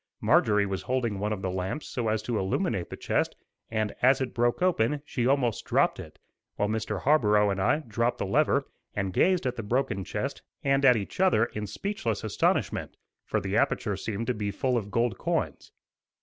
[0.19, 3.35] Marjorie was holding one of the lamps so as to illuminate the chest,
[3.69, 6.17] and, as it broke open, she almost dropped it,
[6.55, 7.01] while Mr.
[7.01, 11.19] Harborough and I dropped the lever and gazed at the broken chest and at each
[11.19, 15.71] other in speechless astonishment; for the aperture seemed to be full of gold coins.